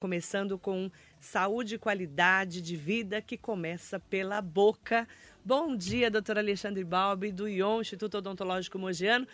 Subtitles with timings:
[0.00, 5.06] Começando com saúde e qualidade de vida que começa pela boca.
[5.44, 9.28] Bom dia, doutora Alexandre Balbi, do ION, Instituto Odontológico Mogiano.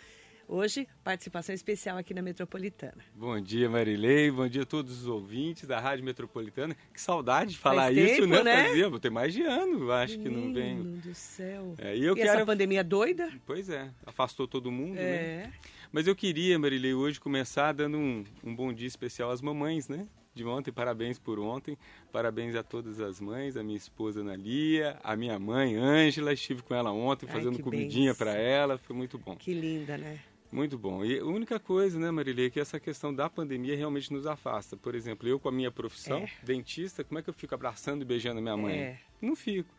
[0.45, 2.97] Hoje, participação especial aqui na Metropolitana.
[3.15, 4.29] Bom dia, Marilei.
[4.29, 6.75] Bom dia a todos os ouvintes da Rádio Metropolitana.
[6.93, 8.43] Que saudade de falar Faz isso, tempo, né?
[8.43, 8.67] né?
[8.67, 10.83] Fazia, vou ter mais de ano, acho que não venho.
[10.83, 11.75] Menino do céu.
[11.77, 12.29] É, e eu e quero...
[12.29, 13.31] essa pandemia doida?
[13.45, 15.01] Pois é, afastou todo mundo, né?
[15.01, 15.51] É.
[15.93, 20.05] Mas eu queria, Marilei, hoje começar dando um, um bom dia especial às mamães, né?
[20.37, 21.75] De ontem, parabéns por ontem,
[22.11, 26.61] parabéns a todas as mães, a minha esposa Ana Lia, a minha mãe Ângela, estive
[26.61, 29.35] com ela ontem Ai, fazendo que comidinha para ela, foi muito bom.
[29.35, 30.19] Que linda, né?
[30.51, 31.03] Muito bom.
[31.03, 34.77] E a única coisa, né, Marilei, é que essa questão da pandemia realmente nos afasta.
[34.77, 36.29] Por exemplo, eu com a minha profissão, É.
[36.45, 38.77] dentista, como é que eu fico abraçando e beijando a minha mãe?
[38.79, 38.99] É.
[39.21, 39.69] Não fico.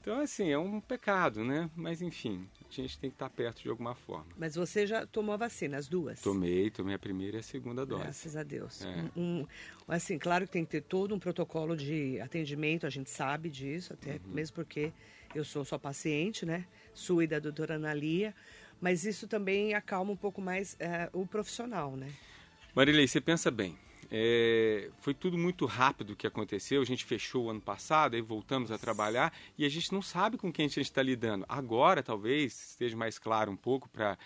[0.00, 1.68] Então, assim, é um pecado, né?
[1.74, 2.48] Mas, enfim,
[2.80, 4.26] a gente tem que estar perto de alguma forma.
[4.36, 6.20] Mas você já tomou a vacina, as duas?
[6.20, 8.02] Tomei, tomei a primeira e a segunda dose.
[8.02, 8.84] Graças a Deus.
[8.84, 9.04] É.
[9.16, 9.46] Um- um-
[9.88, 13.92] assim, claro que tem que ter todo um protocolo de atendimento, a gente sabe disso,
[13.92, 14.20] até Uhum.
[14.34, 14.92] mesmo porque
[15.34, 16.66] eu sou sua paciente, né?
[16.94, 18.34] Sua e da doutora Analia.
[18.80, 22.10] Mas isso também acalma um pouco mais eh, o profissional, né?
[22.74, 23.76] Marilei, você pensa bem.
[24.10, 26.80] É, foi tudo muito rápido que aconteceu.
[26.82, 30.36] A gente fechou o ano passado, aí voltamos a trabalhar e a gente não sabe
[30.36, 31.44] com quem a gente está lidando.
[31.48, 34.18] Agora, talvez, esteja mais claro um pouco para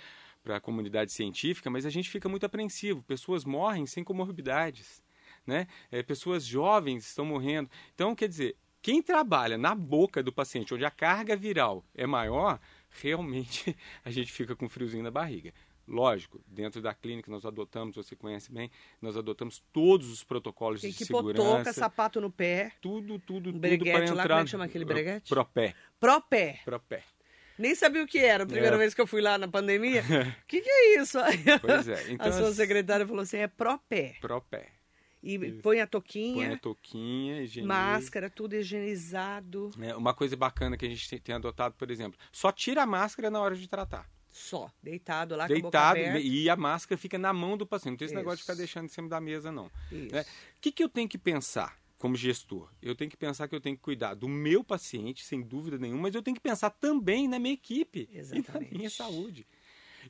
[0.43, 3.03] para a comunidade científica, mas a gente fica muito apreensivo.
[3.03, 5.03] Pessoas morrem sem comorbidades,
[5.47, 5.67] né?
[5.91, 7.71] É, pessoas jovens estão morrendo.
[7.95, 12.59] Então, quer dizer, quem trabalha na boca do paciente, onde a carga viral é maior,
[12.91, 15.53] realmente a gente fica com friozinho na barriga.
[15.91, 18.71] Lógico, dentro da clínica nós adotamos, você conhece bem,
[19.03, 21.43] nós adotamos todos os protocolos Tem de que segurança.
[21.43, 24.29] pôr touca, sapato no pé, Tudo, tudo, Um tudo breguete para lá, entrar.
[24.29, 25.29] como é que chama aquele breguete?
[25.29, 26.61] Propé, pró-pé.
[26.65, 27.03] propé.
[27.59, 28.79] Nem sabia o que era a primeira É.
[28.79, 30.03] vez que eu fui lá na pandemia.
[30.03, 30.03] O
[30.47, 31.19] que, que é isso?
[31.61, 34.17] Pois é, então a sua as- secretária falou assim, é pró-pé.
[34.21, 34.69] Propé.
[35.23, 37.69] E põe a Põe toquinha, a touquinha, higieniza.
[37.75, 39.71] máscara, tudo higienizado.
[39.81, 42.87] É, uma coisa bacana que a gente tem, tem adotado, por exemplo, só tira a
[42.87, 44.09] máscara na hora de tratar.
[44.31, 47.93] Só, deitado lá com a boca Deitado e a máscara fica na mão do paciente.
[47.93, 48.53] Não tem esse negócio de Isso.
[48.53, 49.71] ficar deixando em cima da mesa, não.
[49.91, 50.15] Isso.
[50.15, 50.23] né?
[50.23, 52.71] O que, que eu tenho que pensar como gestor?
[52.81, 56.03] Eu tenho que pensar que eu tenho que cuidar do meu paciente, sem dúvida nenhuma,
[56.03, 58.77] mas eu tenho que pensar também na minha equipe e na Exatamente.
[58.77, 59.47] minha saúde.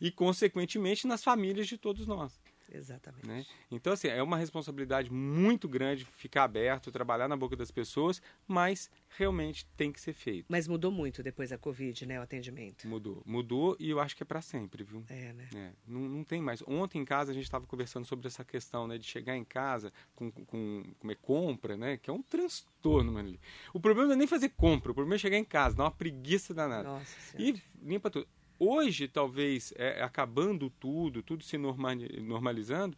[0.00, 2.38] E, consequentemente, nas famílias de todos nós.
[2.70, 3.26] Exatamente.
[3.26, 3.44] Né?
[3.70, 8.90] Então, assim, é uma responsabilidade muito grande ficar aberto, trabalhar na boca das pessoas, mas
[9.16, 10.46] realmente tem que ser feito.
[10.48, 12.86] Mas mudou muito depois da Covid, né, o atendimento.
[12.86, 13.22] Mudou.
[13.26, 15.04] Mudou e eu acho que é para sempre, viu?
[15.08, 15.48] É, né?
[15.54, 16.62] É, não, não tem mais.
[16.66, 19.92] Ontem em casa a gente estava conversando sobre essa questão, né, de chegar em casa
[20.14, 23.38] com, com comer compra, né, que é um transtorno, mano.
[23.74, 25.90] O problema não é nem fazer compra, o problema é chegar em casa, dá uma
[25.90, 26.88] preguiça danada.
[26.88, 27.58] Nossa Senhora.
[27.58, 28.28] E limpa tudo.
[28.62, 32.94] Hoje, talvez, é, acabando tudo, tudo se normali- normalizando,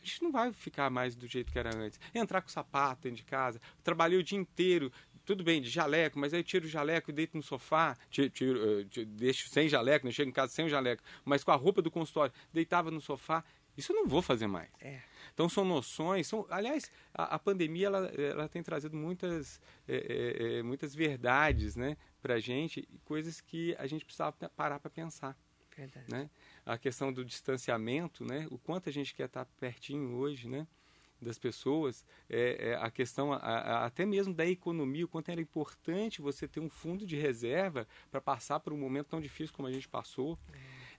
[0.00, 2.00] a gente não vai ficar mais do jeito que era antes.
[2.14, 4.90] Entrar com sapato dentro de casa, trabalhei o dia inteiro,
[5.22, 8.80] tudo bem, de jaleco, mas aí tiro o jaleco e deito no sofá, tiro, tiro,
[8.80, 10.12] eh, tiro- deixo sem jaleco, né?
[10.12, 13.44] chego em casa sem o jaleco, mas com a roupa do consultório, deitava no sofá.
[13.76, 14.70] Isso eu não vou fazer mais.
[14.80, 15.02] É.
[15.34, 20.58] Então são noções, são, aliás, a, a pandemia ela, ela tem trazido muitas, é, é,
[20.58, 25.36] é, muitas verdades, né, para a gente, coisas que a gente precisava parar para pensar,
[25.76, 26.06] Verdade.
[26.08, 26.30] né?
[26.64, 30.68] A questão do distanciamento, né, o quanto a gente quer estar pertinho hoje, né,
[31.20, 35.40] das pessoas, é, é, a questão a- a- até mesmo da economia, o quanto era
[35.40, 39.66] importante você ter um fundo de reserva para passar por um momento tão difícil como
[39.66, 40.38] a gente passou.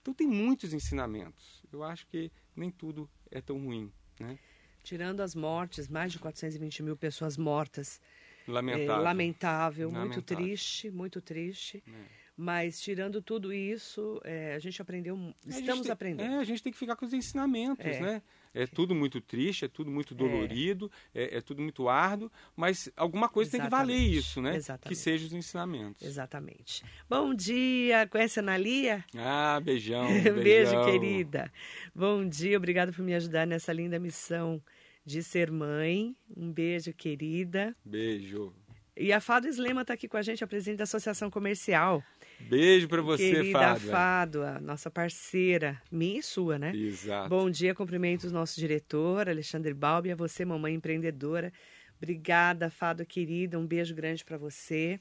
[0.02, 1.62] Então tem muitos ensinamentos.
[1.72, 4.38] Eu acho que nem tudo é tão ruim, né?
[4.82, 8.00] Tirando as mortes, mais de 420 mil pessoas mortas.
[8.46, 8.94] Lamentável.
[8.94, 10.44] É, lamentável, muito Lamentável.
[10.46, 11.82] triste, muito triste.
[11.86, 11.90] É.
[12.36, 16.34] Mas tirando tudo isso, é, a gente aprendeu, mu- A gente estamos aprendendo.
[16.34, 17.98] É, a gente tem que ficar com os ensinamentos, É.
[18.00, 18.22] né?
[18.56, 23.28] É tudo muito triste, é tudo muito dolorido, é, é tudo muito árduo, mas alguma
[23.28, 24.18] coisa tem que valer Exatamente.
[24.18, 24.56] isso, né?
[24.56, 24.88] Exatamente.
[24.88, 26.02] Que sejam os ensinamentos.
[26.02, 26.82] Exatamente.
[27.06, 29.04] Bom dia, conhece a Analia?
[29.14, 30.06] Ah, beijão.
[30.24, 30.84] Beijo, beijão.
[30.86, 31.52] querida.
[31.94, 34.62] Bom dia, obrigada por me ajudar nessa linda missão
[35.04, 36.16] de ser mãe.
[36.34, 37.76] Um beijo, querida.
[37.84, 38.54] Beijo.
[38.96, 42.02] E a Fado Slema está aqui com a gente, a presidente da Associação Comercial.
[42.40, 43.90] Beijo pra você, querida Fábio.
[43.90, 46.74] Fado, a nossa parceira, minha e sua, né?
[46.74, 47.28] Exato.
[47.28, 51.52] Bom dia, cumprimento o nosso diretor, Alexandre Balbi, a você, mamãe empreendedora.
[51.96, 55.00] Obrigada, Fado querida, um beijo grande para você.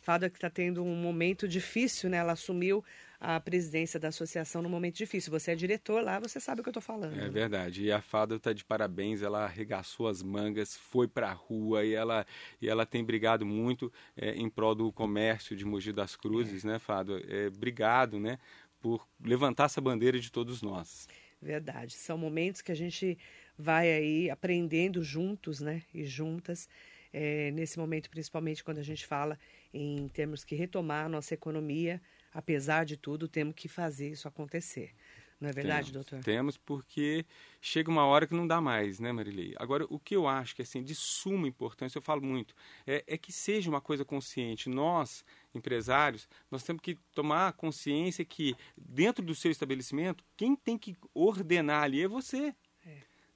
[0.00, 2.18] Fado que está tendo um momento difícil, né?
[2.18, 2.84] Ela assumiu
[3.20, 5.30] a presidência da associação num momento difícil.
[5.30, 7.18] Você é diretor lá, você sabe o que eu estou falando.
[7.18, 7.84] É verdade.
[7.84, 11.94] E a Fada está de parabéns, ela arregaçou as mangas, foi para a rua e
[11.94, 12.26] ela,
[12.60, 16.78] e ela tem brigado muito é, em prol do comércio de Mogi das Cruzes, né,
[16.78, 17.18] Fado?
[17.28, 18.38] É, obrigado, né,
[18.80, 21.08] por levantar essa bandeira de todos nós.
[21.40, 21.94] Verdade.
[21.94, 23.18] São momentos que a gente
[23.58, 25.82] vai aí aprendendo juntos, né?
[25.92, 26.68] E juntas,
[27.12, 29.38] é, nesse momento, principalmente quando a gente fala
[29.72, 32.00] em termos que retomar a nossa economia,
[32.36, 34.94] apesar de tudo, temos que fazer isso acontecer.
[35.40, 36.24] Não é verdade, temos, doutor?
[36.24, 37.24] Temos, porque
[37.60, 39.54] chega uma hora que não dá mais, né, Marilei?
[39.56, 42.54] Agora, o que eu acho que assim, de suma importância, eu falo muito,
[42.86, 44.68] é, é que seja uma coisa consciente.
[44.68, 45.24] Nós,
[45.54, 51.84] empresários, nós temos que tomar consciência que, dentro do seu estabelecimento, quem tem que ordenar
[51.84, 52.54] ali é você.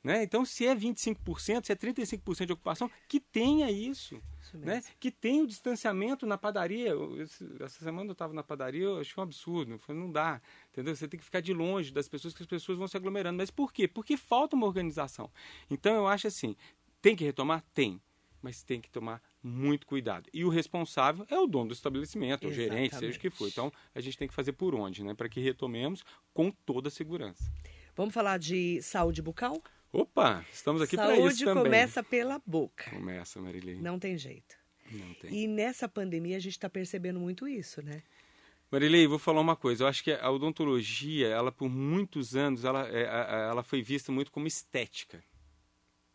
[0.03, 0.23] Né?
[0.23, 4.21] Então, se é 25%, se é 35% de ocupação, que tenha isso.
[4.41, 4.83] isso né?
[4.99, 6.93] Que tenha o distanciamento na padaria.
[7.61, 9.79] Essa semana eu estava na padaria, eu achei um absurdo.
[9.79, 10.41] Falei, não dá.
[10.71, 10.97] Entendeu?
[10.97, 13.37] Você tem que ficar de longe das pessoas, que as pessoas vão se aglomerando.
[13.37, 13.87] Mas por quê?
[13.87, 15.31] Porque falta uma organização.
[15.71, 16.57] Então, eu acho assim,
[17.03, 17.63] tem que retomar?
[17.75, 18.01] Tem.
[18.41, 20.31] Mas tem que tomar muito cuidado.
[20.33, 22.59] E o responsável é o dono do estabelecimento, Exatamente.
[22.59, 23.47] o gerente, seja o que for.
[23.47, 25.13] Então, a gente tem que fazer por onde, né?
[25.13, 26.03] Para que retomemos
[26.33, 27.53] com toda a segurança.
[27.95, 29.63] Vamos falar de saúde bucal?
[29.93, 31.37] Opa, estamos aqui para isso também.
[31.37, 32.91] Saúde começa pela boca.
[32.91, 33.83] Começa, Marilene.
[33.83, 34.57] Não tem jeito.
[34.91, 35.33] Não tem.
[35.33, 38.03] E nessa pandemia a gente está percebendo muito isso, né?
[38.71, 39.83] Marilei, vou falar uma coisa.
[39.83, 43.03] Eu acho que a odontologia, ela por muitos anos, ela, é,
[43.51, 45.25] ela foi vista muito como estética.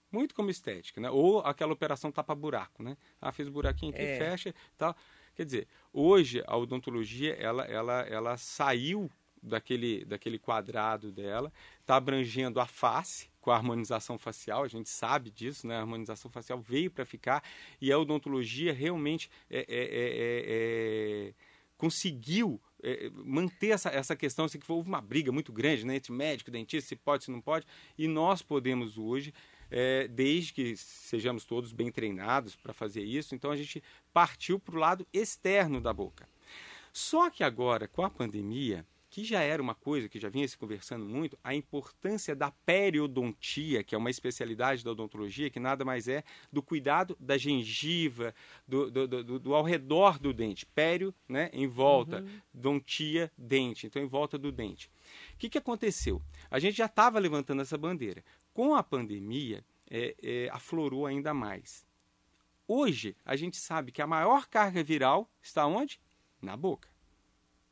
[0.10, 1.10] Muito como estética, né?
[1.10, 2.95] Ou aquela operação tapa-buraco, né?
[3.19, 4.18] Ah, fez buraquinho aqui, é.
[4.18, 4.95] fecha tal.
[5.36, 9.12] Quer dizer, hoje a odontologia, ela, ela, ela saiu
[9.45, 11.51] daquele, daquele quadrado dela,
[11.81, 15.75] está abrangendo a face, com a harmonização facial, a gente sabe disso, né?
[15.75, 17.44] A harmonização facial veio para ficar
[17.80, 19.65] e a odontologia realmente é, é,
[21.30, 21.33] é,
[21.77, 22.59] conseguiu
[23.24, 26.89] manter essa, essa questão, assim, que houve uma briga muito grande né, entre médico dentista,
[26.89, 27.65] se pode, se não pode,
[27.97, 29.33] e nós podemos hoje,
[29.71, 33.83] é, desde que sejamos todos bem treinados para fazer isso, então a gente
[34.13, 36.27] partiu para o lado externo da boca.
[36.94, 40.57] Só que agora, com a pandemia, que já era uma coisa que já vinha se
[40.57, 46.09] conversando muito, a importância da periodontia, que é uma especialidade da odontologia, que nada mais
[46.09, 46.21] é
[46.51, 48.35] do cuidado da gengiva,
[48.67, 50.65] do, do, do, do ao redor do dente.
[50.65, 52.41] Pério, né, em volta, uhum.
[52.53, 54.91] dontia, dente, então em volta do dente.
[55.33, 56.21] O que, que aconteceu?
[56.51, 58.21] A gente já estava levantando essa bandeira.
[58.53, 61.88] Com a pandemia, é, é, aflorou ainda mais.
[62.68, 66.01] Hoje, a gente sabe que a maior carga viral está onde?
[66.41, 66.94] Na boca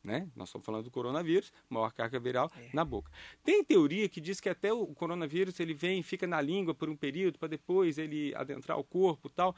[0.04, 0.28] né?
[0.36, 2.70] Nós estamos falando do coronavírus, maior carga viral é.
[2.74, 3.12] na boca.
[3.44, 6.90] Tem teoria que diz que até o coronavírus ele vem e fica na língua por
[6.90, 9.56] um período para depois ele adentrar o corpo, tal.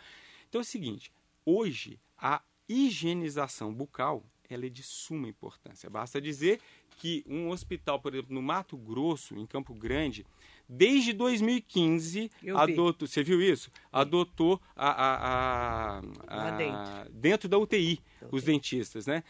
[0.48, 1.12] Então é o seguinte,
[1.46, 5.90] hoje a higienização bucal ela é de suma importância.
[5.90, 6.60] Basta dizer
[6.98, 10.26] que um hospital, por exemplo, no Mato Grosso, em Campo Grande,
[10.68, 13.72] desde 2015 adotou, você viu isso?
[13.92, 18.00] Adotou a, a, a, a dentro da UTI,
[18.32, 19.24] os dentistas, né?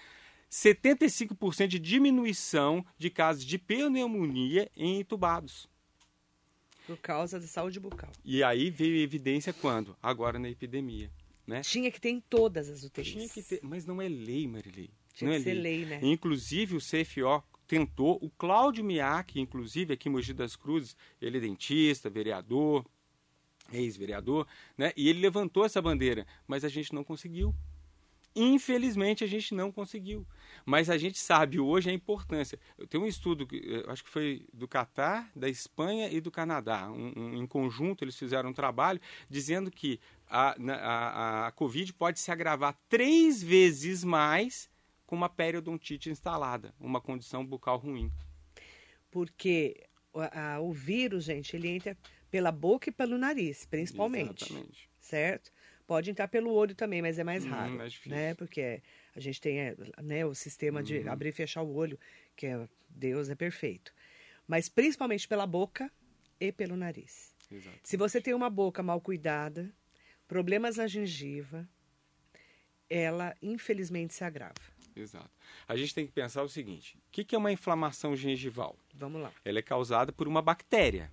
[0.56, 5.68] 75% de diminuição de casos de pneumonia em entubados.
[6.88, 8.12] Por causa da saúde bucal.
[8.24, 9.98] E aí veio evidência quando?
[10.02, 11.12] Agora na epidemia.
[11.46, 11.62] Né?
[11.62, 13.08] Tinha que ter em todas as UTIs.
[13.08, 14.90] Tinha que ter, mas não é lei, Marilei.
[15.14, 15.84] Tinha não que é ser lei.
[15.84, 16.00] lei, né?
[16.02, 21.42] Inclusive o CFO tentou, o Cláudio Miak, inclusive aqui em Mogi das Cruzes, ele é
[21.42, 22.86] dentista, vereador,
[23.74, 24.48] ex-vereador,
[24.78, 24.94] né?
[24.96, 27.54] E ele levantou essa bandeira, mas a gente não conseguiu.
[28.36, 30.28] Infelizmente a gente não conseguiu.
[30.66, 32.60] Mas a gente sabe hoje a importância.
[32.78, 33.48] Eu tenho um estudo,
[33.88, 36.90] acho que foi do Catar, da Espanha e do Canadá.
[36.92, 42.20] Um, um, em conjunto eles fizeram um trabalho dizendo que a, a, a Covid pode
[42.20, 44.68] se agravar três vezes mais
[45.06, 48.12] com uma periodontite instalada, uma condição bucal ruim.
[49.12, 51.96] Porque a, o vírus, gente, ele entra
[52.32, 54.46] pela boca e pelo nariz, principalmente.
[54.46, 54.90] Exatamente.
[55.00, 55.52] Certo?
[55.88, 58.34] Pode entrar pelo olho também, mas é mais hum, raro, hum, mais né?
[58.34, 58.82] Porque
[59.16, 61.12] a gente tem é, né, o sistema de uhum.
[61.12, 62.00] abrir e fechar o olho,
[62.36, 63.94] que é Deus é perfeito.
[64.48, 65.92] Mas principalmente pela boca
[66.40, 67.36] e pelo nariz.
[67.52, 67.88] Exatamente.
[67.88, 69.72] Se você tem uma boca mal cuidada,
[70.28, 71.68] problemas na gengiva,
[72.90, 74.76] ela infelizmente se agrava.
[74.96, 75.30] Exato.
[75.68, 78.78] A gente tem que pensar o seguinte: o que é uma inflamação gengival?
[78.94, 79.32] Vamos lá.
[79.44, 81.12] Ela é causada por uma bactéria.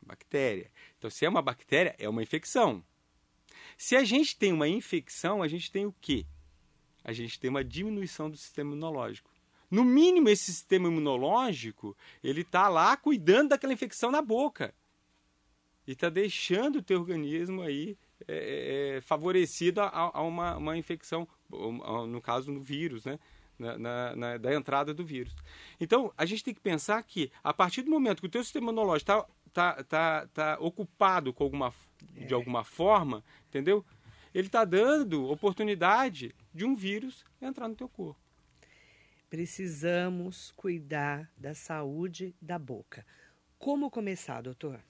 [0.00, 0.70] Bactéria.
[0.98, 2.84] Então, se é uma bactéria, é uma infecção.
[3.76, 6.26] Se a gente tem uma infecção, a gente tem o quê?
[7.02, 9.30] A gente tem uma diminuição do sistema imunológico.
[9.70, 14.74] No mínimo, esse sistema imunológico, ele está lá cuidando daquela infecção na boca.
[15.86, 20.78] E está deixando o teu organismo aí é, é, é favorecido a, a uma, uma,
[20.78, 23.18] infecção, no caso, no vírus, né?
[23.56, 25.34] Na, na, na, da entrada do vírus.
[25.78, 28.64] Então, a gente tem que pensar que, a partir do momento que o teu sistema
[28.64, 31.72] imunológico está tá, tá, tá ocupado com alguma,
[32.12, 32.34] de é.
[32.34, 33.84] alguma forma, entendeu?
[34.34, 38.20] Ele está dando oportunidade de um vírus entrar no teu corpo.
[39.30, 43.04] Precisamos cuidar da saúde da boca.
[43.58, 44.80] Como começar, doutor?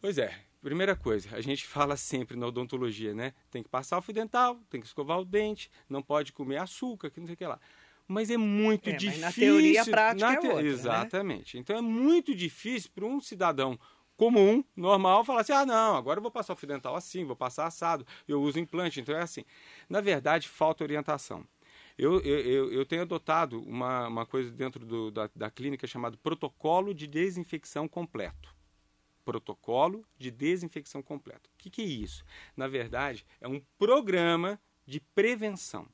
[0.00, 0.34] Pois é.
[0.62, 3.34] Primeira coisa, a gente fala sempre na odontologia, né?
[3.50, 7.10] Tem que passar o fio dental, tem que escovar o dente, não pode comer açúcar,
[7.10, 7.60] que não sei o que lá.
[8.06, 9.20] Mas é muito É, mas difícil.
[9.22, 10.68] na teoria, a prática na é outra, né?
[10.68, 11.58] Exatamente.
[11.58, 13.78] Então é muito difícil para um cidadão
[14.16, 17.36] comum, normal, falar assim: ah, não, agora eu vou passar o fio dental assim, vou
[17.36, 19.44] passar assado, eu uso implante, então é assim.
[19.88, 21.46] Na verdade, falta orientação.
[21.98, 26.94] Eu, eu, eu, tenho adotado uma, uma coisa dentro do, da, da clínica chamada protocolo
[26.94, 28.54] de desinfecção completo.
[29.24, 31.50] Protocolo de desinfecção completo.
[31.54, 32.24] O que, que é isso?
[32.56, 35.86] Na verdade, é um programa de prevenção.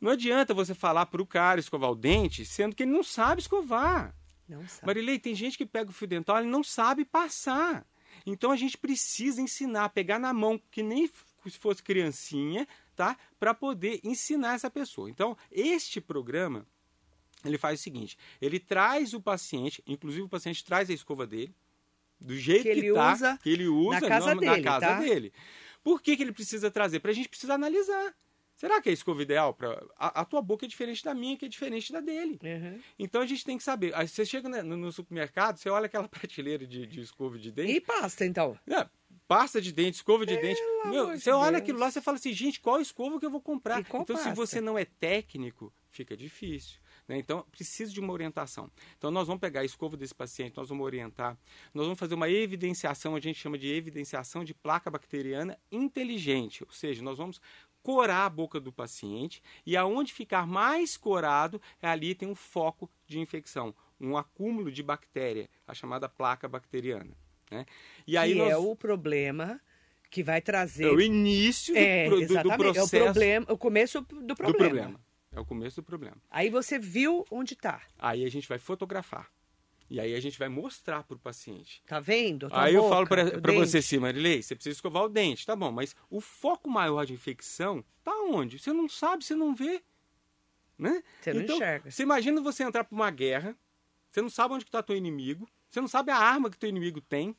[0.00, 3.42] Não adianta você falar para o cara escovar o dente, sendo que ele não sabe
[3.42, 4.14] escovar.
[4.50, 4.86] Não sabe.
[4.86, 7.86] Marilei, tem gente que pega o fio dental e não sabe passar.
[8.26, 12.66] Então a gente precisa ensinar, pegar na mão, que nem se fosse criancinha,
[12.96, 13.16] tá?
[13.38, 15.08] Para poder ensinar essa pessoa.
[15.08, 16.66] Então, este programa,
[17.44, 21.54] ele faz o seguinte: ele traz o paciente, inclusive o paciente traz a escova dele,
[22.20, 24.86] do jeito Que que, ele tá, usa que ele usa na casa na dele, casa
[24.86, 24.98] tá?
[24.98, 25.32] dele.
[25.82, 26.98] Por que, que ele precisa trazer?
[27.00, 28.14] Para a gente precisar analisar.
[28.60, 29.54] Será que é a escova ideal?
[29.54, 29.82] Pra...
[29.96, 32.38] A, a tua boca é diferente da minha, que é diferente da dele.
[32.44, 32.78] Uhum.
[32.98, 33.94] Então a gente tem que saber.
[33.94, 37.72] Aí você chega no, no supermercado, você olha aquela prateleira de, de escova de dente.
[37.72, 38.58] E pasta, então.
[38.66, 38.86] né,
[39.26, 40.60] pasta de dente, escova de dente.
[40.84, 41.62] Meu, você olha Deus.
[41.62, 43.80] aquilo lá, você fala assim, gente, qual escova que eu vou comprar?
[43.80, 44.34] Então, se pasta?
[44.34, 46.80] você não é técnico, fica difícil.
[47.08, 47.16] né?
[47.16, 48.70] Então, precisa de uma orientação.
[48.98, 51.38] Então, nós vamos pegar a escova desse paciente, nós vamos orientar,
[51.72, 56.62] nós vamos fazer uma evidenciação, a gente chama de evidenciação de placa bacteriana inteligente.
[56.62, 57.40] Ou seja, nós vamos
[57.82, 62.90] corar a boca do paciente e aonde ficar mais corado, é ali tem um foco
[63.06, 67.16] de infecção, um acúmulo de bactéria, a chamada placa bacteriana.
[67.50, 67.66] Né?
[68.06, 68.50] E aí que nós...
[68.50, 69.60] é o problema
[70.10, 70.84] que vai trazer.
[70.84, 72.58] É o início do, É, do- do exatamente.
[72.58, 74.68] processo É o problema, o começo do do problema.
[74.68, 75.00] problema.
[75.32, 76.16] É o começo do problema.
[76.28, 77.80] Aí você viu onde tá.
[77.98, 79.30] Aí a gente vai fotografar.
[79.90, 81.82] E aí a gente vai mostrar para o paciente.
[81.84, 82.48] Tá vendo?
[82.48, 85.44] Tua aí eu boca, falo teu para você assim, Marilei, você precisa escovar o dente,
[85.44, 88.60] tá bom, mas o foco maior de infecção tá onde?
[88.60, 89.82] Você não sabe, você não vê.
[90.78, 91.02] Né?
[91.20, 91.90] Você não então, enxerga.
[91.90, 93.56] Você imagina você entrar para uma guerra,
[94.10, 97.00] você não sabe onde está teu inimigo, você não sabe a arma que teu inimigo
[97.00, 97.36] tem.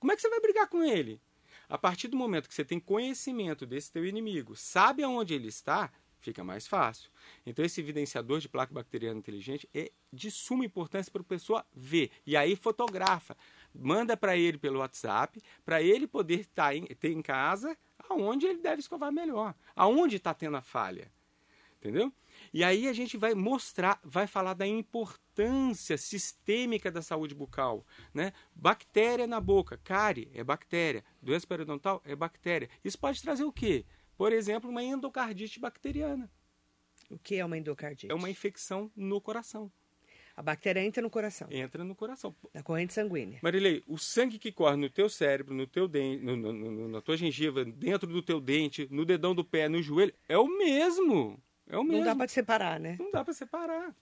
[0.00, 1.20] Como é que você vai brigar com ele?
[1.68, 5.90] A partir do momento que você tem conhecimento desse teu inimigo, sabe aonde ele está,
[6.22, 7.10] fica mais fácil.
[7.44, 12.10] Então esse evidenciador de placa bacteriana inteligente é de suma importância para a pessoa ver.
[12.24, 13.36] E aí fotografa,
[13.74, 17.76] manda para ele pelo WhatsApp, para ele poder estar em, ter em casa
[18.08, 21.10] aonde ele deve escovar melhor, aonde está tendo a falha.
[21.80, 22.12] Entendeu?
[22.54, 28.32] E aí a gente vai mostrar, vai falar da importância sistêmica da saúde bucal, né?
[28.54, 32.70] Bactéria na boca, cárie é bactéria, doença periodontal é bactéria.
[32.84, 33.84] Isso pode trazer o quê?
[34.22, 36.30] Por exemplo, uma endocardite bacteriana.
[37.10, 38.08] O que é uma endocardite?
[38.08, 39.68] É uma infecção no coração.
[40.36, 42.32] A bactéria entra no coração, Entra no coração.
[42.54, 43.40] na corrente sanguínea.
[43.42, 47.00] Marilei, o sangue que corre no teu cérebro, no teu dente, no, no- no- na
[47.02, 51.42] tua gengiva, dentro do teu dente, no dedão do pé, no joelho, é o mesmo.
[51.66, 51.98] É o mesmo.
[51.98, 52.96] Não dá pra separar, né?
[53.00, 53.92] Não dá para separar.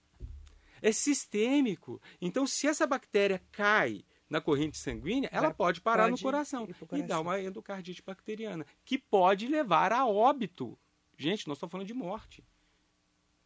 [0.83, 1.99] É sistêmico.
[2.21, 6.63] Então, se essa bactéria cai na corrente sanguínea, ela Vai- pode parar no pode coração
[6.63, 7.07] ir pro e coração.
[7.07, 10.79] dar uma endocardite bacteriana, que pode levar a óbito.
[11.17, 12.43] Gente, nós estamos falando de morte.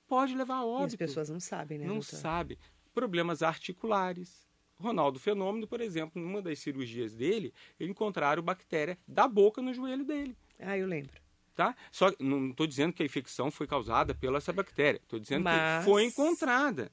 [0.08, 0.86] Pode levar a E óbito.
[0.86, 1.86] as pessoas não sabem, né?
[1.88, 2.16] não doutor?
[2.18, 2.60] sabe.
[2.94, 4.46] Problemas articulares.
[4.80, 10.04] Ronaldo Fenômeno, por exemplo, numa das cirurgias dele, ele encontraram bactéria da boca no joelho
[10.06, 11.20] dele Ah, eu lembro.
[11.56, 11.76] tá?
[11.92, 15.84] Só não estou dizendo que a infecção foi causada pela essa bactéria, estou dizendo Mas-
[15.84, 16.92] que foi encontrada,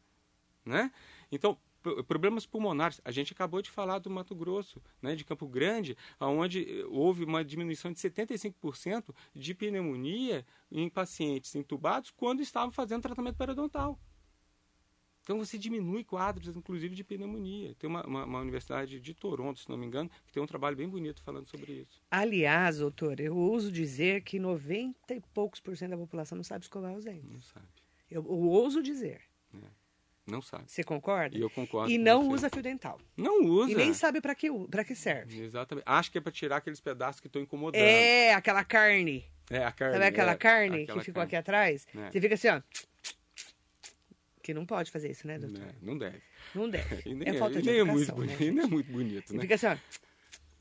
[0.65, 0.91] né?
[1.31, 1.59] Então
[2.07, 6.85] problemas pulmonares, a gente acabou de falar do Mato Grosso, né, de Campo Grande, onde
[6.89, 13.99] houve uma diminuição de 75% de pneumonia em pacientes entubados quando estavam fazendo tratamento periodontal.
[15.23, 17.77] Então você diminui quadros, inclusive, de pneumonia.
[17.79, 20.77] Tem uma, uma- uma universidade de Toronto, se não me engano, que tem um trabalho
[20.77, 22.03] bem bonito falando sobre isso.
[22.11, 26.65] Aliás, doutor, eu ouso dizer que 90 e poucos por cento da população não sabe
[26.65, 27.31] escovar os dentes.
[27.31, 27.69] Não sabe.
[28.11, 29.23] Eu, eu ouso dizer.
[30.27, 30.65] Não sabe.
[30.67, 31.37] Você concorda?
[31.37, 33.01] E eu concordo E não usa fio dental.
[33.17, 33.73] Não usa.
[33.73, 35.43] E nem sabe pra que, pra que serve.
[35.43, 35.85] Exatamente.
[35.85, 37.81] Acho que é para tirar aqueles pedaços que estão incomodando.
[37.81, 39.25] É, aquela carne.
[39.51, 39.95] É, a carne.
[39.95, 41.27] Sabe aquela é, carne aquela que ficou carne.
[41.27, 41.87] aqui atrás?
[41.95, 42.11] É.
[42.11, 42.63] Você fica assim, ó.
[44.43, 45.63] Que não pode fazer isso, né, doutor?
[45.63, 46.23] É, não deve.
[46.55, 47.03] Não deve.
[47.07, 48.55] E é falta e de nem é muito educação, né, bonito, gente?
[48.55, 49.41] nem é muito bonito, né?
[49.43, 49.77] fica assim, ó.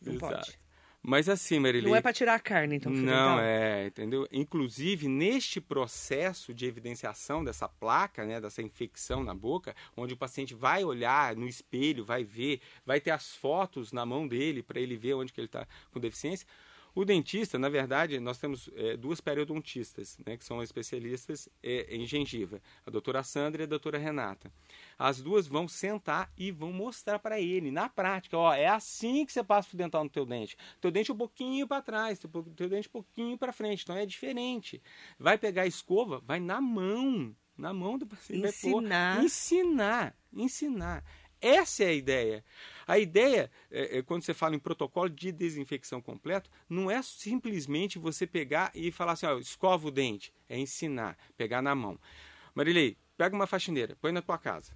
[0.02, 0.36] Não Exato.
[0.36, 0.60] pode.
[1.04, 1.90] Mas assim, Marilei...
[1.90, 3.40] Não é pra tirar a carne, então, Não, dental?
[3.40, 4.28] é, entendeu?
[4.32, 10.54] Inclusive, neste processo de evidenciação dessa placa, né, dessa infecção na boca, onde o paciente
[10.54, 14.96] vai olhar no espelho, vai ver, vai ter as fotos na mão dele para ele
[14.96, 16.46] ver onde que ele está com deficiência,
[16.94, 22.06] O dentista, na verdade, nós temos é, duas periodontistas, né, que são especialistas é, em
[22.06, 24.52] gengiva, a doutora Sandra e a doutora Renata.
[25.00, 29.32] As duas vão sentar e vão mostrar para ele, na prática, ó, é assim que
[29.32, 30.58] você passa o dental no teu dente.
[30.82, 34.06] Teu dente um pouquinho para trás, teu, teu dente um pouquinho para frente, então é
[34.06, 34.82] diferente.
[35.18, 38.48] Vai pegar a escova, vai na mão, na mão do paciente.
[38.48, 39.16] Ensinar.
[39.16, 41.04] Pôr, ensinar, ensinar.
[41.42, 42.46] Essa é a ideia.
[42.92, 47.98] A ideia, é, é, quando você fala em protocolo de desinfecção completo, não é simplesmente
[47.98, 50.34] você pegar e falar assim, ó, escova o dente.
[50.50, 51.98] É ensinar, pegar na mão.
[52.54, 54.74] Marilei, pega uma faxineira, põe na tua casa.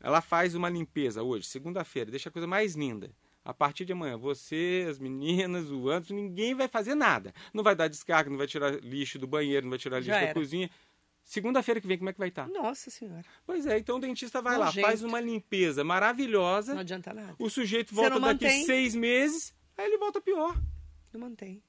[0.00, 3.14] Ela faz uma limpeza hoje, segunda-feira, deixa a coisa mais linda.
[3.44, 7.34] A partir de amanhã, você, as meninas, o Anderson, ninguém vai fazer nada.
[7.52, 10.16] Não vai dar descarga, não vai tirar lixo do banheiro, não vai tirar lixo Já
[10.16, 10.34] da era.
[10.34, 10.70] cozinha.
[11.26, 12.48] Segunda-feira que vem, como é que vai estar?
[12.48, 17.12] Nossa senhora, Pois é, então o dentista vai lá, faz uma limpeza maravilhosa, não adianta
[17.12, 17.34] nada.
[17.36, 20.56] o sujeito volta daqui seis meses, aí ele volta pior.
[21.12, 21.60] Não mantém.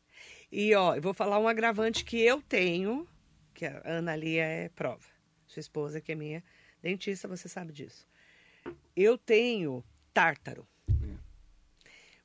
[0.52, 3.08] E, ó, eu vou falar um agravante que eu tenho,
[3.56, 5.04] que a Ana Lia é prova.
[5.48, 6.44] Sua esposa, que é minha
[6.80, 8.08] dentista, você sabe disso.
[8.96, 9.84] Eu tenho
[10.14, 10.68] tártaro.
[10.88, 11.18] É.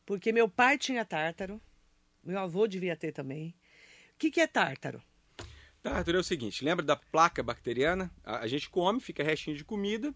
[0.04, 1.58] Porque meu pai tinha tártaro,
[2.22, 3.54] meu avô devia ter também.
[4.14, 5.02] O que, que é tártaro?
[5.82, 8.10] Tártaro é o seguinte, lembra da placa bacteriana?
[8.22, 10.14] A, a gente come, fica restinho de comida,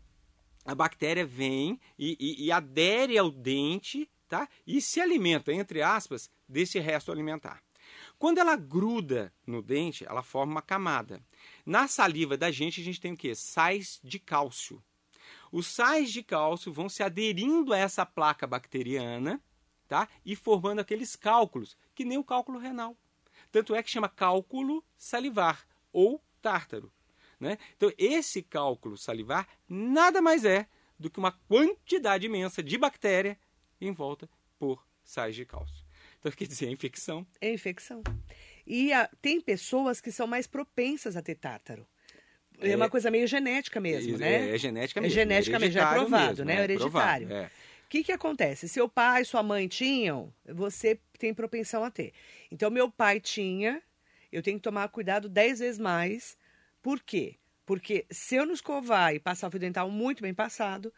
[0.65, 4.49] a bactéria vem e, e- e adere ao dente, tá?
[4.67, 7.63] E se alimenta, entre aspas, desse resto alimentar.
[8.19, 11.21] Quando ela gruda no dente, ela forma uma camada.
[11.65, 13.35] Na saliva da gente, a gente tem o quê?
[13.35, 14.83] Sais de cálcio.
[15.51, 19.43] Os sais de cálcio vão se aderindo a essa placa bacteriana,
[19.89, 20.09] tá?
[20.25, 22.97] E formando aqueles cálculos, que nem o cálculo renal.
[23.57, 26.93] Tanto é que chama cálculo salivar ou tártaro.
[27.41, 27.57] Né?
[27.75, 30.67] Então, esse cálculo salivar nada mais é
[30.99, 33.39] do que uma quantidade imensa de bactéria
[33.81, 35.83] em volta por sais de cálcio.
[36.19, 37.27] Então, quer dizer, a infecção.
[37.41, 38.03] É infecção.
[38.67, 41.87] E a- tem pessoas que são mais propensas a ter tártaro.
[42.59, 44.55] É, É- uma coisa meio genética mesmo, é, né?
[44.55, 45.15] é genética É mesmo.
[45.15, 46.57] geneticamente, já é provado, mesmo, né?
[46.57, 47.27] é Hereditário.
[47.29, 47.51] provado, é.
[47.87, 48.69] O que, que acontece?
[48.69, 52.13] Seu pai, sua mãe tinham, você tem propensão a ter.
[52.51, 53.81] Então, meu pai tinha,
[54.33, 56.37] eu tenho que tomar cuidado dez vezes mais.
[56.83, 57.37] Por quê?
[57.65, 60.93] Porque se eu não escovar e passar o fio dental muito bem passado,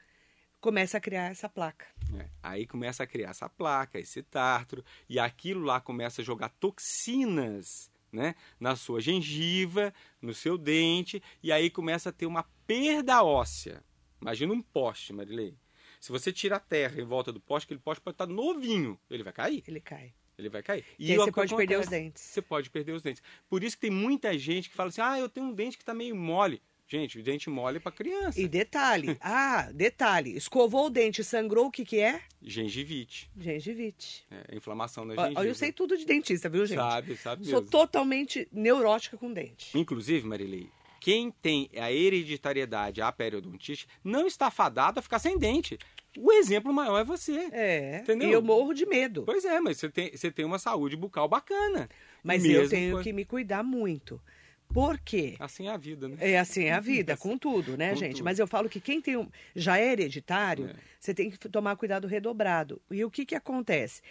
[0.62, 1.84] começa a criar essa placa.
[2.18, 6.48] É, Aí começa a criar essa placa, esse tártaro, e aquilo lá começa a jogar
[6.48, 13.22] toxinas né, na sua gengiva, no seu dente, e aí começa a ter uma perda
[13.22, 13.84] óssea.
[14.22, 15.54] Imagina um poste, Marilei.
[16.00, 19.22] Se você tira a terra em volta do poste, aquele poste pode estar novinho, ele
[19.22, 19.62] vai cair.
[19.66, 20.12] Ele cai.
[20.38, 20.84] Ele vai cair.
[20.98, 22.22] E aí é o você pode perder os dentes.
[22.22, 23.22] Você pode perder os dentes.
[23.50, 25.82] Por isso que tem muita gente que fala assim: ah, eu tenho um dente que
[25.82, 26.62] está meio mole.
[26.90, 28.40] Gente, o dente mole é para criança.
[28.40, 32.22] E detalhe, ah, detalhe, escovou o dente, sangrou, o que que é?
[32.40, 33.30] Gengivite.
[33.38, 34.26] Gengivite.
[34.30, 35.40] É, inflamação na gengiva.
[35.40, 36.78] ó, eu sei tudo de dentista, viu, gente?
[36.78, 37.70] Sabe, sabe Sou mesmo.
[37.70, 39.76] totalmente neurótica com dente.
[39.76, 40.70] Inclusive, Marilei,
[41.08, 45.78] quem tem a hereditariedade à periodontite não está fadado a ficar sem dente.
[46.18, 47.48] O exemplo maior é você.
[47.52, 48.28] É, Entendeu?
[48.28, 49.22] e eu morro de medo.
[49.24, 51.88] Pois é, mas você tem, você tem uma saúde bucal bacana.
[52.22, 54.20] Mas eu tenho com- que me cuidar muito.
[54.74, 55.34] Por quê?
[55.38, 56.16] Assim é a vida, né?
[56.20, 58.16] É assim é a vida, com tudo, né, Com gente?
[58.16, 58.24] tudo.
[58.24, 60.74] Mas eu falo que quem tem um, já é hereditário, É.
[61.00, 62.82] você tem que tomar cuidado redobrado.
[62.90, 64.02] E o que que acontece?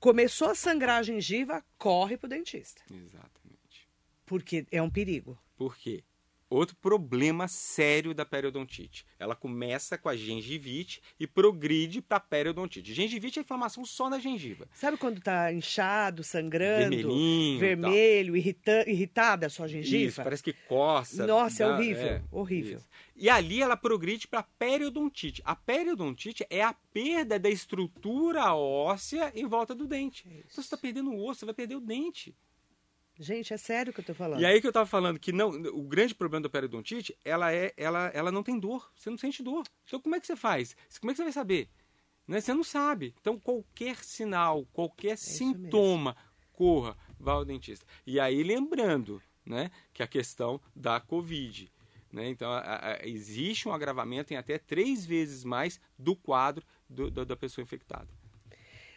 [0.00, 3.88] Começou a sangrar a gengiva, corre pro dentista, Exatamente.
[4.26, 5.38] porque é um perigo.
[5.56, 6.02] Por quê?
[6.50, 9.06] Outro problema sério da periodontite.
[9.20, 12.92] Ela começa com a gengivite e progride para a periodontite.
[12.92, 14.66] Gengivite é inflamação só na gengiva.
[14.72, 17.60] Sabe quando tá inchado, sangrando, Vermelhinho.
[17.60, 20.02] vermelho, irrita- irritada a sua gengiva?
[20.08, 21.24] Isso, parece que coça.
[21.24, 22.78] Nossa, é dá- horrível, horrível.
[22.78, 22.88] isso.
[23.14, 25.40] E ali ela progride para periodontite.
[25.44, 30.26] A periodontite é a perda da estrutura óssea em volta do dente.
[30.28, 32.34] É Então você está perdendo o osso, você vai perder o dente.
[33.22, 34.40] Gente, é sério que eu tô falando.
[34.40, 37.70] E aí que eu estava falando que não, o grande problema da periodontite, ela é,
[37.76, 38.90] ela, ela não tem dor.
[38.96, 39.62] Você não sente dor.
[39.84, 40.74] Então como é que você faz?
[40.98, 41.68] Como é que você vai saber?
[42.26, 42.40] Né?
[42.40, 43.14] Você não sabe.
[43.20, 46.16] Então qualquer sinal, qualquer É sintoma,
[46.50, 47.84] corra, vá ao dentista.
[48.06, 51.70] E aí lembrando, né, que a questão da COVID.
[52.10, 52.26] Né?
[52.28, 52.60] Então, a-
[52.94, 57.62] a- existe um agravamento em até três vezes mais do quadro do- do- da pessoa
[57.62, 58.08] infectada.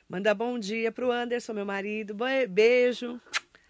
[0.09, 2.13] Manda bom dia pro Anderson, meu marido.
[2.15, 3.19] Be- Beijo.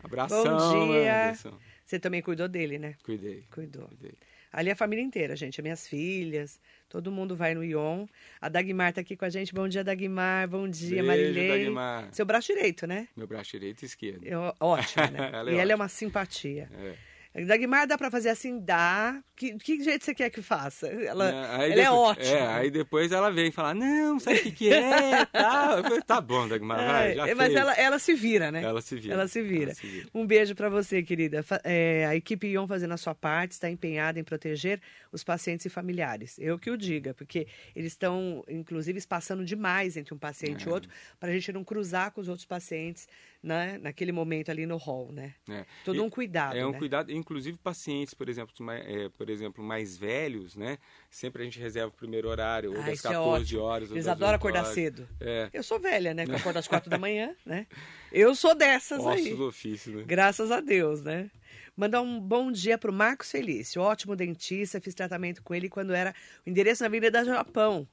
[0.03, 1.25] Abração, Bom dia.
[1.27, 1.57] Anderson.
[1.85, 2.95] Você também cuidou dele, né?
[3.03, 3.87] Cuidei, Cuidou.
[3.87, 4.13] cuidei.
[4.51, 5.59] Ali é a família inteira, gente.
[5.59, 8.05] As minhas filhas, todo mundo vai no Ion.
[8.39, 9.51] A Dagmar tá aqui com a gente.
[9.53, 10.47] Bom dia, Dagmar.
[10.47, 11.63] Bom dia, Beijo, Marilei.
[11.65, 12.09] Dagmar.
[12.13, 13.07] Seu braço direito, né?
[13.17, 14.23] Meu braço direito e esquerdo.
[14.23, 15.31] Eu- ótimo, né?
[15.33, 16.69] Ela é e ela é uma simpatia.
[16.71, 16.93] É.
[17.35, 18.59] Dagmar, dá para fazer assim?
[18.59, 19.19] Dá.
[19.35, 20.85] Que, que jeito você quer que faça?
[20.87, 22.27] Ela, Né, ela aí é depois- ótima.
[22.37, 25.25] É, aí depois ela vem falar, não, sabe o que, que é?
[25.25, 27.55] Tá, tá bom, Dagmar, vai, É, já mas fez.
[27.59, 28.61] ela, ela se vira, né?
[28.61, 29.13] Ela se vira.
[29.15, 29.63] Ela se vira.
[29.63, 30.07] Ela se vira.
[30.13, 31.43] Um beijo para você, querida.
[31.63, 34.79] É, a equipe Ion fazendo a sua parte está empenhada em proteger
[35.11, 36.37] os pacientes e familiares.
[36.37, 40.71] Eu que o diga, porque eles estão, inclusive, espaçando demais entre um paciente e É.
[40.71, 43.07] outro, para a gente não cruzar com os outros pacientes
[43.43, 45.35] né, naquele momento ali no hall, né?
[45.49, 45.65] É.
[45.83, 46.77] Todo E- um cuidado, É um né?
[46.77, 50.77] cuidado, inclusive pacientes, por exemplo, mais, é, por exemplo, mais velhos, né?
[51.11, 53.61] Sempre a gente reserva o primeiro horário, ou Ah, das isso é 14 ótimo.
[53.61, 53.91] horas.
[53.91, 54.73] Eles adoram 8 acordar horas.
[54.73, 55.09] cedo.
[55.19, 55.49] É.
[55.51, 56.25] Eu sou velha, né?
[56.25, 57.67] Que eu acordo às quatro da manhã, né?
[58.13, 59.23] Eu sou dessas aí.
[59.25, 60.03] Ossos do ofício, né?
[60.07, 61.29] Graças a Deus, né?
[61.75, 66.15] Mandar um bom dia pro Marcos Felício, ótimo dentista, fiz tratamento com ele quando era
[66.45, 67.85] o endereço na Avenida Japão.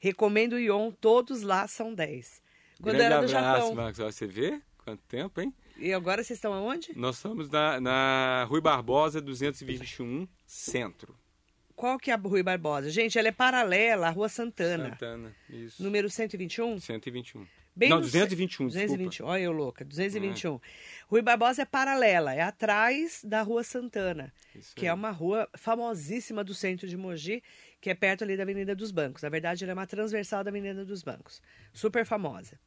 [0.00, 2.42] Recomendo o Ion, todos lá são 10.
[2.82, 3.74] Quando Grande era do abraço, Japão.
[3.74, 3.98] Marcos.
[3.98, 4.60] Você vê?
[4.86, 5.52] Quanto tempo, hein?
[5.76, 6.96] E agora vocês estão aonde?
[6.96, 11.18] Nós estamos na, na Rui Barbosa, 221, Centro.
[11.74, 12.88] Qual que é a Rui Barbosa?
[12.88, 14.90] Gente, ela é paralela à Rua Santana.
[14.90, 15.82] Santana, isso.
[15.82, 16.78] Número 121?
[16.78, 17.44] 121.
[17.76, 18.86] Bem Não, no 221, desculpa.
[18.86, 20.58] 221, olha eu louca, 221.
[21.08, 24.88] Rui Barbosa é paralela, é atrás da Rua Santana, Isso que aí.
[24.88, 27.42] é uma rua famosíssima do centro de Mogi,
[27.78, 29.22] que é perto ali da Avenida dos Bancos.
[29.22, 31.42] Na verdade, ela é uma transversal da Avenida dos Bancos.
[31.74, 32.58] Super famosa.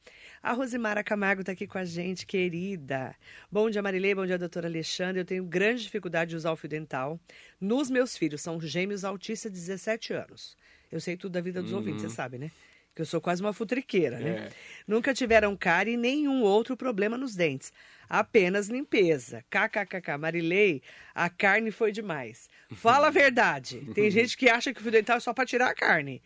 [0.43, 3.15] A Rosimara Camargo está aqui com a gente, querida.
[3.51, 4.13] Bom dia, Marilei.
[4.13, 5.21] Bom dia, doutora Alexandre.
[5.21, 7.19] Eu tenho grande dificuldade de usar o fio dental.
[7.59, 10.55] Nos meus filhos, são gêmeos autistas de 17 anos.
[10.91, 12.51] Eu sei tudo da vida dos ouvintes, você sabe, né?
[12.99, 14.29] Que eu sou quase uma futriqueira, né?
[14.29, 14.51] É.
[14.85, 17.71] Nunca tiveram cárie e nenhum outro problema nos dentes.
[18.09, 19.41] Apenas limpeza.
[19.49, 20.17] KKKK.
[20.17, 20.81] Marilei,
[21.15, 22.49] a carne foi demais.
[22.73, 23.88] Fala a verdade.
[23.95, 26.21] Tem gente que acha que o fio dental é só para tirar a carne.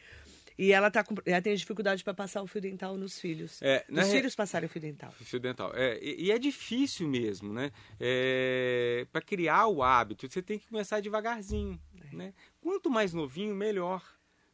[0.58, 3.60] E ela, tá com, ela tem dificuldade para passar o fio dental nos filhos.
[3.62, 5.12] É, Os re- filhos passarem o fio dental.
[5.12, 5.72] Fio dental.
[5.76, 7.72] É, e, e é difícil mesmo, né?
[8.00, 11.80] É, para criar o hábito, você tem que começar devagarzinho,
[12.12, 12.16] É.
[12.16, 12.34] né?
[12.60, 14.02] Quanto mais novinho, melhor.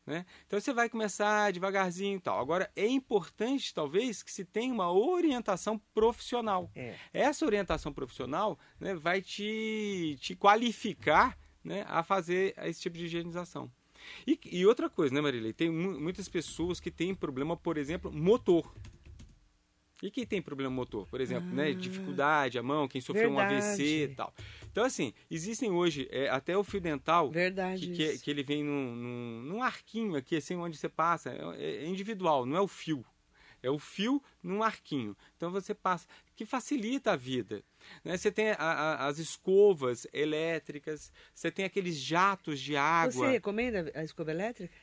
[0.10, 0.26] Né?
[0.48, 2.40] Então você vai começar devagarzinho e tal.
[2.40, 6.72] Agora, é importante, talvez, que se tenha uma orientação profissional.
[6.76, 6.96] É.
[7.14, 13.72] Essa orientação profissional né, vai te, te qualificar né, a fazer esse tipo de higienização.
[14.26, 15.54] E, e outra coisa, né, Marilei?
[15.54, 18.74] Tem mu- muitas pessoas que têm problema, por exemplo, motor.
[20.02, 21.06] E quem tem problema motor?
[21.08, 23.48] Por exemplo, né, dificuldade, a mão, quem sofreu um Ah.
[23.48, 23.68] Verdade.
[23.72, 24.34] AVC e tal.
[24.72, 27.88] Então, assim, existem hoje é, até o fio dental Verdade.
[27.88, 31.32] que, que, que ele vem num, num, num arquinho aqui, assim, onde você passa.
[31.58, 33.04] É, é individual, não é o fio.
[33.62, 35.18] É o fio num arquinho.
[35.36, 37.62] Então você passa, que facilita a vida.
[38.06, 38.16] né?
[38.16, 43.12] Você tem a- a- as escovas elétricas, você tem aqueles jatos de água.
[43.12, 44.74] Você recomenda a escova elétrica?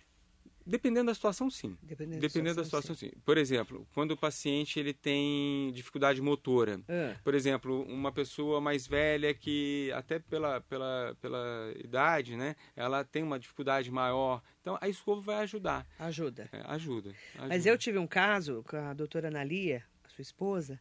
[0.66, 1.76] Dependendo da situação, sim.
[1.82, 3.10] Dependendo, Dependendo da situação, sim.
[3.24, 8.86] Por exemplo, quando o paciente ele tem dificuldade motora, Ah, por exemplo, uma pessoa mais
[8.86, 14.42] velha que, até pela, pela, pela idade, né, ela tem uma dificuldade maior.
[14.60, 15.86] Então, a escova vai ajudar.
[15.98, 16.48] ajuda.
[16.52, 17.68] É, ajuda, Mas ajuda.
[17.68, 20.80] eu tive um caso com a doutora Analia, sua esposa,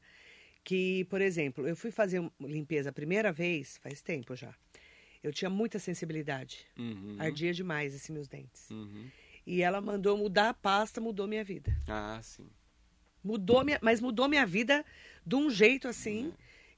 [0.63, 4.51] que, por exemplo, eu fui fazer limpeza a primeira vez, faz tempo já.
[5.21, 6.65] Eu tinha muita sensibilidade.
[6.77, 8.69] Uhum, Ardia demais, assim, meus dentes.
[8.71, 9.05] uhum.
[9.45, 11.75] E ela mandou mudar a pasta, mudou minha vida.
[11.87, 12.49] Ah, sim.
[13.23, 14.85] Mudou minha, mas mudou minha vida
[15.25, 16.33] de um jeito assim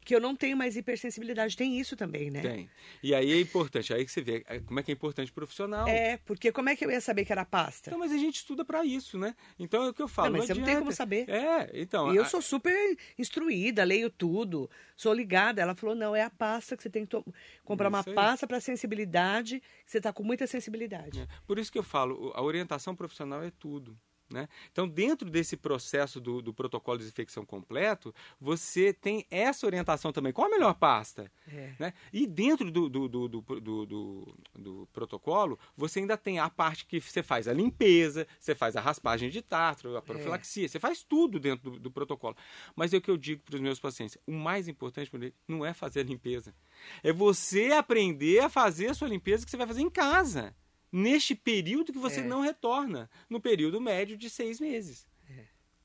[0.07, 1.57] que eu não tenho mais hipersensibilidade.
[1.57, 2.39] Tem isso também, né?
[2.41, 2.69] Tem.
[3.03, 5.85] E aí é importante, aí que você vê é, como é que é importante profissional.
[5.85, 7.89] É, porque como é que eu ia saber que era pasta?
[7.89, 9.35] Então, mas a gente estuda para isso, né?
[9.59, 10.29] Então é o que eu falo.
[10.29, 10.79] Não, mas você não tem adianta.
[10.85, 11.29] como saber.
[11.29, 12.13] É, então.
[12.13, 12.73] E eu a- sou super
[13.19, 15.61] instruída, leio tudo, sou ligada.
[15.61, 17.25] Ela falou: não, é a pasta que você tem que to-
[17.65, 21.19] comprar uma pasta para sensibilidade, que você está com muita sensibilidade.
[21.19, 23.97] É, Por isso que eu falo, o- a orientação profissional é tudo.
[24.29, 24.49] Né?
[24.71, 30.33] Então, dentro desse processo do, do protocolo de desinfecção completo, você tem essa orientação também.
[30.33, 31.31] Qual a melhor pasta?
[31.47, 31.73] É.
[31.79, 31.93] Né?
[32.11, 37.53] E dentro do, do, do, protocolo, você ainda tem a parte que você faz a
[37.53, 42.35] limpeza, você faz a raspagem de tártaro, a profilaxia, você faz tudo dentro do, protocolo.
[42.75, 45.65] Mas é o que eu digo para os meus pacientes: o mais importante para não
[45.65, 46.53] é fazer a limpeza,
[47.01, 50.53] é você aprender a fazer a sua limpeza que você vai fazer em casa.
[50.91, 52.23] Neste período que você É.
[52.23, 55.07] não retorna, no período médio de seis meses.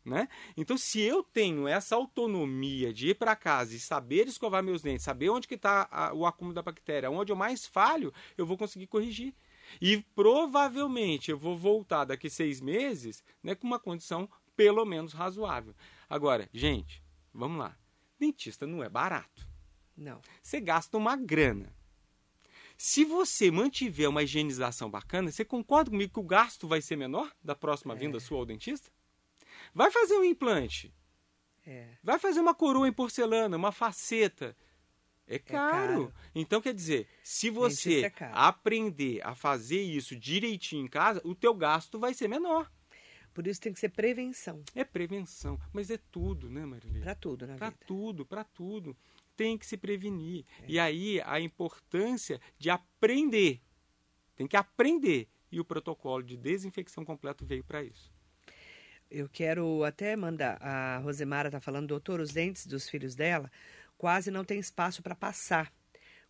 [0.05, 0.29] Né?
[0.57, 5.05] Então, se eu tenho essa autonomia de ir para casa e saber escovar meus dentes,
[5.05, 8.89] saber onde que está o acúmulo da bactéria, onde eu mais falho, eu vou conseguir
[8.89, 9.33] corrigir.
[9.81, 15.73] E provavelmente eu vou voltar daqui seis meses né, com uma condição pelo menos razoável.
[16.11, 17.01] Agora, gente,
[17.33, 17.79] vamos lá.
[18.19, 19.47] Dentista não é barato.
[19.97, 20.21] Não.
[20.43, 21.73] Você gasta uma grana.
[22.77, 27.31] Se você mantiver uma higienização bacana, você concorda comigo que o gasto vai ser menor
[27.43, 28.91] da próxima vinda sua ao dentista?
[29.75, 30.93] Vai fazer um implante,
[31.67, 31.89] É.
[32.03, 34.57] vai fazer uma coroa em porcelana, uma faceta.
[35.27, 35.65] É caro.
[35.65, 36.15] é caro.
[36.35, 41.55] Então, quer dizer, se você é aprender a fazer isso direitinho em casa, o teu
[41.55, 42.71] gasto vai ser menor.
[43.33, 44.63] Por isso tem que ser prevenção.
[44.75, 47.01] É prevenção, mas é tudo, né, Marilene?
[47.01, 47.67] Para tudo, na vida.
[47.71, 48.97] Para tudo, para tudo.
[49.37, 50.45] Tem que se prevenir.
[50.63, 50.65] É.
[50.69, 53.61] E aí a importância de aprender.
[54.37, 55.29] Tem que aprender.
[55.51, 58.13] E o protocolo de desinfecção completo veio para isso.
[59.11, 60.57] Eu quero até mandar.
[60.63, 63.51] A Rosemara está falando, doutor, os dentes dos filhos dela
[63.99, 65.73] quase não tem espaço para passar.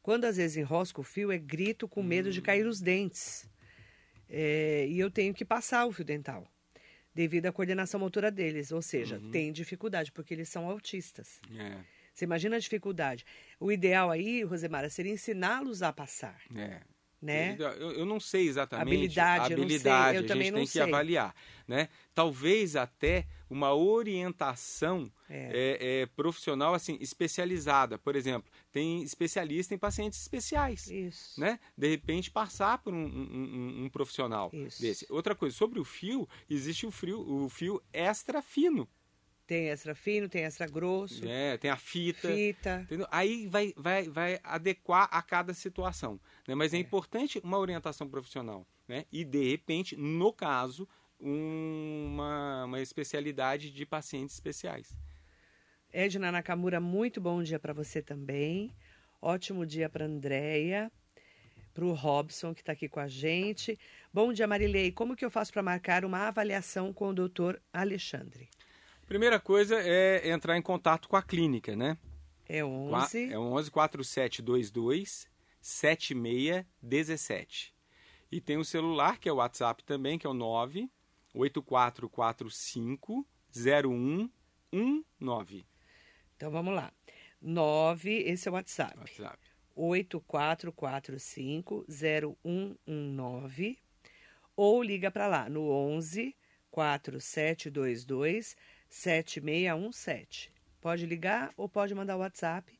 [0.03, 2.33] Quando às vezes enrosca o fio, é grito com medo hum.
[2.33, 3.49] de cair os dentes.
[4.29, 6.47] É, e eu tenho que passar o fio dental
[7.15, 8.73] devido à coordenação motora deles.
[8.73, 9.31] Ou seja, uhum.
[9.31, 11.41] tem dificuldade, porque eles são autistas.
[11.57, 11.79] É.
[12.13, 13.25] Você imagina a dificuldade.
[13.59, 16.41] O ideal aí, Rosemara, seria ensiná-los a passar.
[16.55, 16.83] É
[17.23, 17.57] né?
[17.57, 21.33] Eu, eu não sei exatamente habilidade, a habilidade, eu, eu a gente tem que avaliar,
[21.69, 21.89] né?
[22.13, 25.79] Talvez até uma orientação é.
[25.81, 31.41] É, é, profissional assim especializada, por exemplo, tem especialista em pacientes especiais, Isso.
[31.41, 31.61] né?
[31.79, 34.83] De repente passar por um, um, um profissional Isso.
[34.83, 35.07] desse.
[35.09, 38.89] Outra coisa sobre o fio, existe o fio, o fio extra fino.
[39.53, 41.29] Tem extra fino, tem extra grosso.
[41.29, 42.27] É, tem a fita.
[42.27, 42.81] Fita.
[42.85, 43.07] Entendeu?
[43.11, 46.19] Aí vai, vai, vai adequar a cada situação.
[46.49, 46.55] Né?
[46.55, 46.79] Mas é.
[46.79, 48.67] é importante uma orientação profissional.
[48.89, 49.05] Né?
[49.13, 50.89] E, de repente, no caso,
[51.21, 54.97] uma, uma especialidade de pacientes especiais.
[55.93, 58.75] Edna Nakamura, muito bom dia para você também.
[59.21, 60.91] Ótimo dia para Andréia,
[61.75, 63.79] para o Robson, que está aqui com a gente.
[64.15, 64.91] Bom dia, Marilei.
[64.91, 68.49] Como que eu faço para marcar uma avaliação com o doutor Alexandre?
[69.13, 71.99] Primeira coisa é entrar em contato com a clínica, né?
[72.49, 73.31] É 11.
[73.31, 75.29] É 11 4722
[75.61, 77.75] 7617.
[78.31, 80.91] E tem o celular, que é o WhatsApp também, que é o 9
[81.35, 85.67] 8445 0119.
[86.35, 86.91] Então vamos lá.
[87.39, 88.99] 9, esse é o WhatsApp.
[88.99, 89.39] WhatsApp.
[89.77, 93.79] 8445 0119
[94.57, 96.35] ou liga para lá no 11
[96.71, 98.57] 4722
[98.93, 100.53] 7617.
[100.81, 102.79] Pode ligar ou pode mandar o WhatsApp.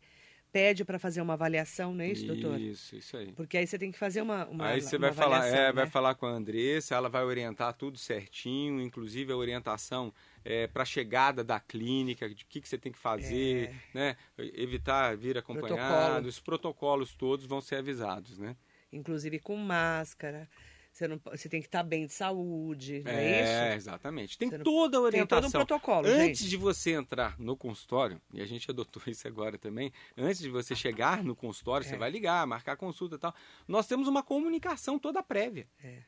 [0.53, 2.61] Pede para fazer uma avaliação, não é isso, doutor?
[2.61, 3.33] Isso, isso aí.
[3.33, 5.73] Porque aí você tem que fazer uma, uma Aí você uma vai falar, é, né?
[5.73, 10.13] vai falar com a Andressa, ela vai orientar tudo certinho, inclusive a orientação
[10.45, 13.75] é, para a chegada da clínica, de o que, que você tem que fazer, é.
[13.95, 14.17] né?
[14.37, 16.29] Evitar vir acompanhado, Protocolo.
[16.29, 18.55] os protocolos todos vão ser avisados, né?
[18.93, 20.47] Inclusive com máscara.
[20.93, 23.53] Você, não, você tem que estar bem de saúde, não é, é isso?
[23.53, 24.37] É, exatamente.
[24.37, 25.41] Tem não, toda a orientação.
[25.41, 26.51] Tem todo um protocolo, Antes gente.
[26.51, 30.77] de você entrar no consultório, e a gente adotou isso agora também, antes de você
[30.77, 31.89] chegar no consultório, é.
[31.89, 33.35] você vai ligar, marcar consulta e tal,
[33.67, 35.67] nós temos uma comunicação toda prévia.
[35.83, 36.03] É.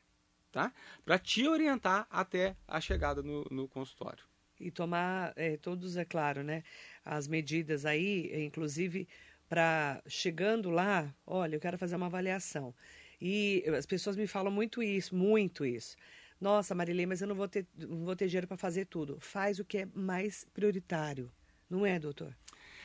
[0.51, 0.71] Tá?
[1.03, 4.23] Para te orientar até a chegada no, no consultório.
[4.57, 6.63] E tomar é, todos, é claro, né?
[7.03, 9.05] As medidas aí, inclusive
[9.49, 12.73] para chegando lá, olha, eu quero fazer uma avaliação.
[13.21, 15.95] E as pessoas me falam muito isso, muito isso.
[16.39, 19.17] Nossa, Marilei, mas eu não vou ter, não vou ter dinheiro para fazer tudo.
[19.19, 21.31] Faz o que é mais prioritário.
[21.69, 22.35] Não é, doutor?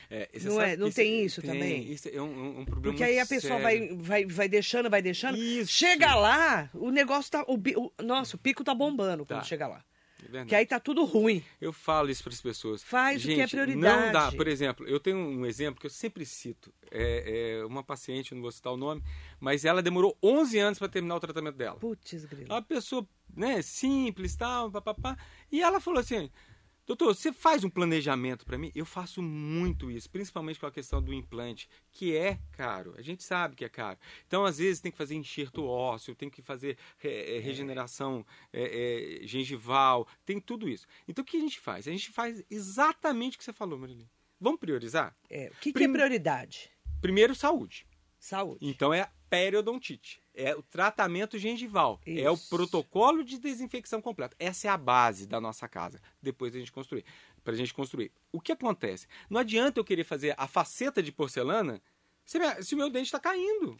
[0.09, 1.89] É, não é, não tem isso tem, também?
[1.89, 5.37] Isso é um, um problema Porque aí a pessoa vai, vai, vai deixando, vai deixando.
[5.37, 5.71] Isso.
[5.71, 7.45] Chega lá, o negócio tá.
[7.47, 9.45] O, o, nossa, o pico tá bombando quando tá.
[9.45, 9.81] chega lá.
[10.33, 11.43] É que aí tá tudo ruim.
[11.59, 12.83] Eu falo isso para as pessoas.
[12.83, 14.05] Faz Gente, o que é prioridade.
[14.05, 14.31] Não dá.
[14.31, 16.73] Por exemplo, eu tenho um exemplo que eu sempre cito.
[16.89, 19.01] É, é uma paciente, não vou citar o nome,
[19.39, 21.79] mas ela demorou 11 anos para terminar o tratamento dela.
[21.79, 22.47] Putz, grilo.
[22.53, 25.17] Uma pessoa, né, simples, tal, papapá.
[25.51, 26.29] E ela falou assim:
[26.85, 28.71] Doutor, você faz um planejamento para mim?
[28.73, 32.93] Eu faço muito isso, principalmente com a questão do implante, que é caro.
[32.97, 33.99] A gente sabe que é caro.
[34.27, 39.21] Então, às vezes, tem que fazer enxerto ósseo, tem que fazer é, é, regeneração é,
[39.23, 40.87] gengival, tem tudo isso.
[41.07, 41.87] Então, o que a gente faz?
[41.87, 44.09] A gente faz exatamente o que você falou, Marilene.
[44.39, 45.15] Vamos priorizar?
[45.29, 45.85] É, o que, Prim...
[45.85, 46.71] que é prioridade?
[46.99, 47.85] Primeiro, saúde.
[48.19, 48.59] Saúde.
[48.61, 52.25] Então, é periodontite é o tratamento gengival, Isso.
[52.25, 54.35] é o protocolo de desinfecção completo.
[54.39, 56.01] Essa é a base da nossa casa.
[56.21, 57.05] Depois a gente construir,
[57.43, 58.11] para a gente construir.
[58.31, 59.07] O que acontece?
[59.29, 61.81] Não adianta eu querer fazer a faceta de porcelana
[62.25, 63.75] se, minha, se o meu dente está caindo.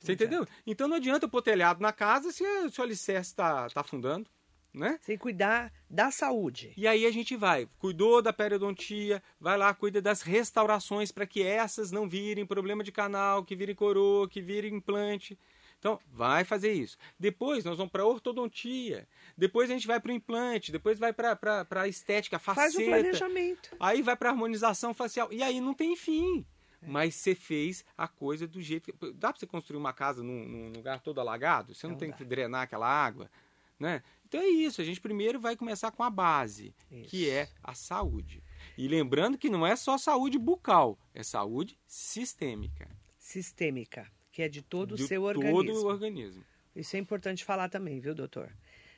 [0.00, 0.46] Você entendeu?
[0.66, 4.28] Então não adianta eu pôr telhado na casa se, se o alicerce está tá afundando
[4.72, 4.98] né?
[5.02, 6.72] Sem cuidar da saúde.
[6.76, 11.42] E aí a gente vai, cuidou da periodontia, vai lá, cuida das restaurações para que
[11.42, 15.38] essas não virem problema de canal, que virem coroa, que virem implante.
[15.82, 16.96] Então, vai fazer isso.
[17.18, 19.06] Depois nós vamos para ortodontia.
[19.36, 20.70] Depois a gente vai para o implante.
[20.70, 22.72] Depois vai para a estética, faceta.
[22.72, 23.76] Faz o planejamento.
[23.80, 25.32] Aí vai para harmonização facial.
[25.32, 26.46] E aí não tem fim.
[26.80, 26.86] É.
[26.86, 29.12] Mas você fez a coisa do jeito que.
[29.12, 31.74] Dá para você construir uma casa num, num, lugar todo alagado?
[31.74, 32.16] Você não, não tem dá.
[32.16, 33.28] que drenar aquela água?
[33.76, 34.04] Né?
[34.32, 37.10] Então é isso, a gente primeiro vai começar com a base, isso.
[37.10, 38.42] que é a saúde.
[38.78, 42.88] E lembrando que não é só saúde bucal, é saúde sistêmica.
[43.18, 45.66] Sistêmica, que é de todo de o seu organismo.
[45.66, 46.42] todo o organismo.
[46.74, 48.50] Isso é importante falar também, viu, doutor?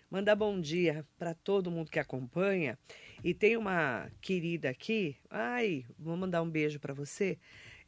[0.09, 2.79] Mandar bom dia para todo mundo que acompanha.
[3.25, 7.37] E tem uma querida aqui, ai, vou mandar um beijo para você.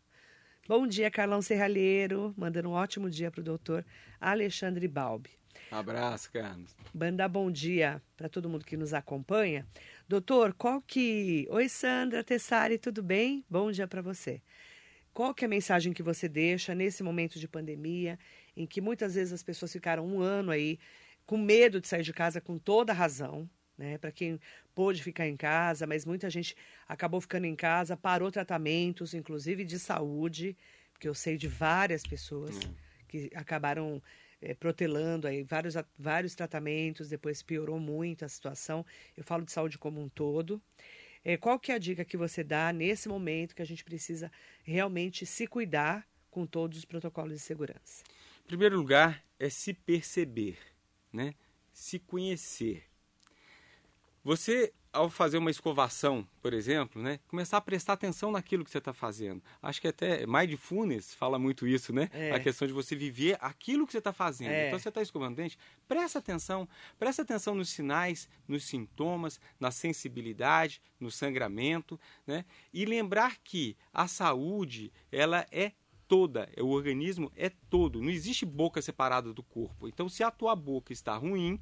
[0.68, 2.34] Bom dia, Carlão Serralheiro.
[2.36, 3.86] Mandando um ótimo dia para o doutor
[4.20, 5.39] Alexandre Balbi.
[5.72, 6.76] Abraço, Carlos.
[6.94, 9.66] Mandar bom dia para todo mundo que nos acompanha.
[10.08, 11.48] Doutor, qual que...
[11.52, 13.44] Oi, Sandra Tessari, tudo bem?
[13.50, 14.42] Bom dia para você.
[15.14, 18.18] Qual que é a mensagem que você deixa nesse momento de pandemia,
[18.56, 20.80] em que muitas vezes as pessoas ficaram um ano aí
[21.26, 23.98] com medo de sair de casa com toda razão, né?
[23.98, 24.40] Para quem
[24.74, 26.56] pôde ficar em casa, mas muita gente
[26.88, 30.58] acabou ficando em casa, parou tratamentos, inclusive de saúde,
[30.92, 32.74] porque eu sei de várias pessoas uhum.
[33.08, 34.02] que acabaram
[34.42, 38.86] é, protelando aí vários, vários tratamentos, depois piorou muito a situação.
[39.16, 40.62] Eu falo de saúde como um todo.
[41.24, 44.32] É, qual que é a dica que você dá nesse momento que a gente precisa
[44.64, 48.04] realmente se cuidar com todos os protocolos de segurança?
[48.44, 50.58] Em primeiro lugar, é se perceber
[51.12, 51.34] né?
[51.74, 52.84] Se conhecer.
[54.24, 57.20] Você, ao fazer uma escovação, por exemplo, né?
[57.28, 59.42] Começar a prestar atenção naquilo que você está fazendo.
[59.62, 62.10] Acho que até Mindfulness fala muito isso, né?
[62.12, 62.32] É.
[62.32, 64.52] A questão de você viver aquilo que você está fazendo.
[64.52, 64.68] É.
[64.68, 66.68] Então, você está escovando dente, presta atenção.
[66.98, 72.44] Presta atenção nos sinais, nos sintomas, na sensibilidade, no sangramento, né?
[72.74, 75.74] E lembrar que a saúde, ela é
[76.08, 79.88] toda, o organismo é todo, não existe boca separada do corpo.
[79.88, 81.62] Então, se a tua boca está ruim,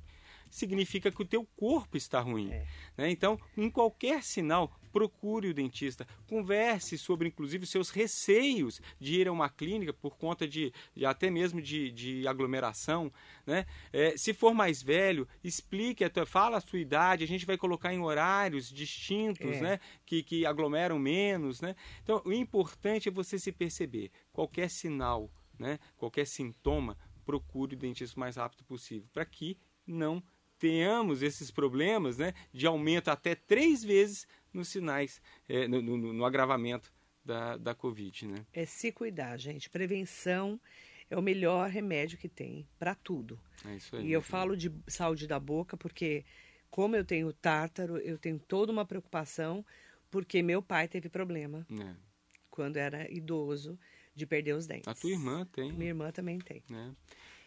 [0.50, 2.52] significa que o teu corpo está ruim.
[2.52, 2.66] É.
[2.98, 3.12] Né?
[3.12, 9.32] Então, em qualquer sinal, procure o dentista, converse sobre, inclusive, seus receios de ir a
[9.32, 13.12] uma clínica por conta de, de até mesmo de, de aglomeração.
[13.46, 13.66] Né?
[13.94, 17.58] É, se for mais velho, explique, a tua, fala a sua idade, a gente vai
[17.58, 19.62] colocar em horários distintos, é.
[19.62, 19.80] né?
[20.06, 21.62] que, que aglomeram menos.
[21.62, 21.76] Né?
[22.02, 24.12] Então, o importante é você se perceber.
[24.32, 25.78] Qualquer sinal, né?
[25.96, 30.24] qualquer sintoma, procure o dentista o mais rápido possível, para que não
[30.58, 36.26] tenhamos esses problemas né, de aumento até três vezes nos sinais, é, no, no, no,
[36.26, 36.92] agravamento
[37.24, 38.28] da, da Covid.
[38.28, 38.46] Né?
[38.54, 39.70] É se cuidar, gente.
[39.70, 40.60] Prevenção
[41.10, 43.40] é o melhor remédio que tem para tudo.
[43.66, 46.26] É isso aí, e eu falo de saúde da boca porque,
[46.70, 49.66] como eu tenho tártaro, eu tenho toda uma preocupação
[50.10, 51.96] porque meu pai teve problema é.
[52.50, 53.78] quando era idoso
[54.16, 54.88] de perder os dentes.
[54.88, 55.72] A tua irmã tem.
[55.72, 56.64] Minha irmã também tem.
[56.72, 56.92] É.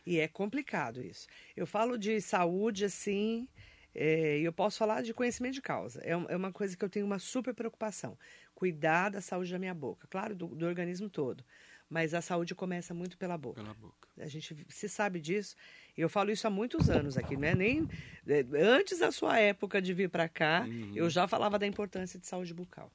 [0.07, 1.27] E é complicado isso.
[1.57, 3.47] Eu falo de saúde assim,
[3.95, 6.01] é, e eu posso falar de conhecimento de causa.
[6.05, 8.17] É, é, uma coisa que eu tenho uma super preocupação.
[8.55, 10.07] Cuidar da saúde da minha boca.
[10.09, 11.45] Claro, do, do organismo todo.
[11.89, 13.61] Mas a saúde começa muito pela boca.
[13.61, 14.09] Pela boca.
[14.19, 15.57] A gente se sabe disso.
[15.97, 17.89] E eu falo isso há muitos anos aqui, não é nem
[18.29, 20.93] é, antes da sua época de vir para cá, uhum.
[20.95, 22.93] eu já falava da importância de saúde bucal.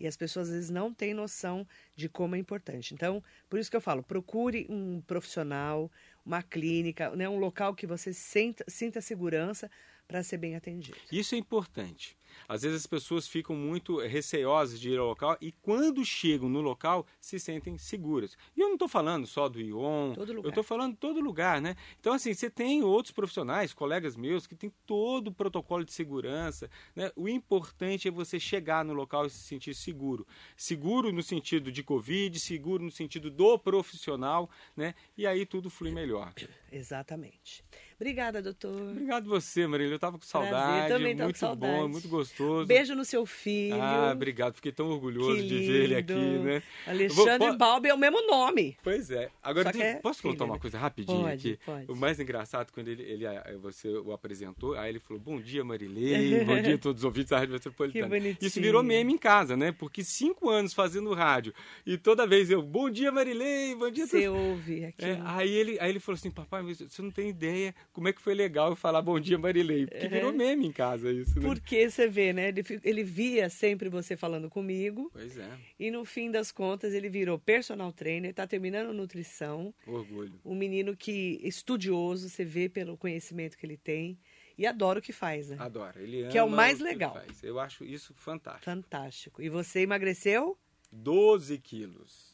[0.00, 2.94] E as pessoas às vezes não têm noção de como é importante.
[2.94, 5.90] Então, por isso que eu falo, procure um profissional,
[6.28, 9.70] uma clínica, né, um local que você sinta, sinta segurança
[10.06, 10.98] para ser bem atendido.
[11.10, 12.17] Isso é importante.
[12.48, 16.60] Às vezes as pessoas ficam muito receosas de ir ao local e quando chegam no
[16.60, 18.36] local se sentem seguras.
[18.56, 21.76] E eu não estou falando só do ION, eu estou falando de todo lugar, né?
[22.00, 26.70] Então, assim, você tem outros profissionais, colegas meus, que tem todo o protocolo de segurança.
[26.94, 27.10] Né?
[27.16, 30.26] O importante é você chegar no local e se sentir seguro.
[30.56, 34.94] Seguro no sentido de Covid, seguro no sentido do profissional, né?
[35.16, 36.32] E aí tudo flui melhor.
[36.70, 37.64] Exatamente.
[38.00, 38.90] Obrigada, doutor.
[38.92, 39.90] Obrigado você, Marília.
[39.90, 40.86] Eu estava com saudade.
[40.86, 41.72] Prazer, muito com saudade.
[41.74, 42.64] bom, muito gostoso.
[42.64, 43.82] Beijo no seu filho.
[43.82, 44.54] Ah, obrigado.
[44.54, 46.62] Fiquei tão orgulhoso de ver ele aqui, né?
[46.86, 48.76] Alexandre Vou, Balbi é o mesmo nome.
[48.84, 49.28] Pois é.
[49.42, 50.60] Agora, é posso filho, contar uma né?
[50.60, 51.64] coisa rapidinho pode, aqui?
[51.66, 51.90] Pode.
[51.90, 53.26] O mais engraçado, quando ele, ele,
[53.60, 57.30] você o apresentou, aí ele falou, bom dia, Marilei, bom dia a todos os ouvintes
[57.30, 58.04] da Rádio Metropolitana.
[58.04, 58.46] Que bonitinho.
[58.46, 59.72] Isso virou meme em casa, né?
[59.72, 61.52] Porque cinco anos fazendo rádio
[61.84, 64.06] e toda vez eu, bom dia, Marilei, bom dia.
[64.06, 65.04] Você ouve aqui.
[65.04, 68.22] É, aí, ele, aí ele falou assim, papai, você não tem ideia como é que
[68.22, 69.84] foi legal eu falar bom dia, Marilei.
[69.84, 70.08] Porque é.
[70.08, 71.48] virou meme em casa isso, né?
[71.48, 72.46] Porque você vê, né?
[72.46, 75.10] Ele, ele via sempre você falando comigo.
[75.12, 75.50] Pois é.
[75.80, 79.74] E no fim das contas, ele virou personal trainer, está terminando nutrição.
[79.84, 80.40] Orgulho.
[80.44, 84.16] Um menino que estudioso, você vê pelo conhecimento que ele tem.
[84.56, 85.56] E adora o que faz, né?
[85.58, 86.00] Adora.
[86.00, 87.20] Ele ama que é o mais legal.
[87.42, 88.64] Eu acho isso fantástico.
[88.64, 89.42] Fantástico.
[89.42, 90.56] E você emagreceu?
[90.92, 92.27] 12 quilos.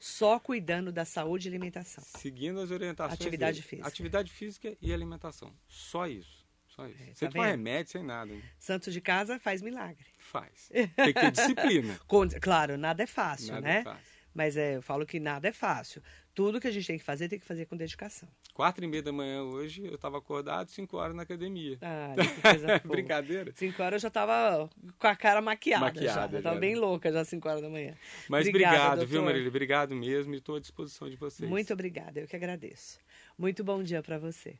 [0.00, 2.02] Só cuidando da saúde e alimentação.
[2.02, 3.20] Seguindo as orientações.
[3.20, 3.68] Atividade dele.
[3.68, 3.88] física.
[3.88, 5.52] Atividade física e alimentação.
[5.68, 6.40] Só isso.
[6.66, 7.02] Só isso.
[7.02, 7.50] É, sem tá tomar vendo?
[7.50, 8.32] remédio, sem nada.
[8.32, 8.42] hein?
[8.58, 10.06] Santo de casa faz milagre.
[10.18, 10.70] Faz.
[10.72, 12.00] Tem que ter disciplina.
[12.40, 13.78] Claro, nada é fácil, nada né?
[13.80, 14.10] é fácil.
[14.32, 16.02] Mas é, eu falo que nada é fácil.
[16.34, 18.28] Tudo que a gente tem que fazer, tem que fazer com dedicação.
[18.60, 21.78] Quatro e meia da manhã hoje, eu estava acordado, cinco horas na academia.
[21.80, 22.94] Ah, que coisa boa.
[22.94, 23.52] Brincadeira.
[23.56, 25.86] Cinco horas eu já tava com a cara maquiada.
[25.86, 25.94] já.
[25.94, 26.60] Maquiada, Eu tava já.
[26.60, 27.94] bem louca já às cinco horas da manhã.
[28.28, 29.22] Mas Obrigada, obrigado, viu.
[29.22, 29.48] Marília?
[29.48, 31.48] Obrigado mesmo e estou à disposição de vocês.
[31.48, 32.98] Muito obrigada, eu que agradeço.
[33.38, 34.58] Muito bom dia para você.